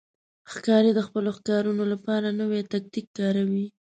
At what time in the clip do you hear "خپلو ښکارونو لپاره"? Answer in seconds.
1.07-2.27